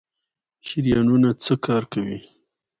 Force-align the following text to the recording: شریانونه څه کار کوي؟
شریانونه 0.67 1.29
څه 1.43 1.53
کار 1.65 1.83
کوي؟ 1.93 2.17